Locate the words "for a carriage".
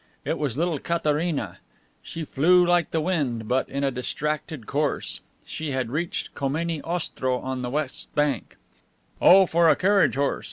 9.45-10.17